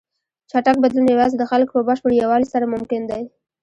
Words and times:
چټک 0.49 0.75
بدلون 0.83 1.05
یوازې 1.09 1.35
د 1.39 1.43
خلکو 1.51 1.73
په 1.77 1.83
بشپړ 1.87 2.11
یووالي 2.15 2.47
سره 2.53 2.65
ممکن 2.73 3.01
دی. 3.11 3.23